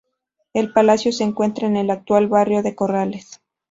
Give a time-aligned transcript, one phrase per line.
[0.53, 3.39] El palacio se encuentra en el actual barrio de Corrales.